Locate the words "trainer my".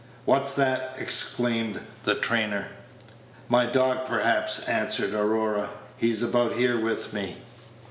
2.15-3.67